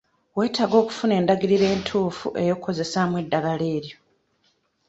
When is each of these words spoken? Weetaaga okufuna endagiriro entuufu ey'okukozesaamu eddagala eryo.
Weetaaga 0.37 0.75
okufuna 0.83 1.13
endagiriro 1.19 1.65
entuufu 1.75 2.27
ey'okukozesaamu 2.41 3.15
eddagala 3.23 3.65
eryo. 3.77 3.97